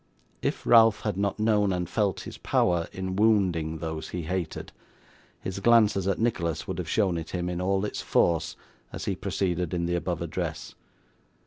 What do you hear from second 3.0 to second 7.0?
wounding those he hated, his glances at Nicholas would have